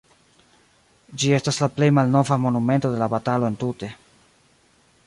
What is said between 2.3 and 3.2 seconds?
monumento de la